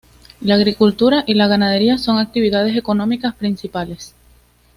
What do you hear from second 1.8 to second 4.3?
son las actividades económicas principales.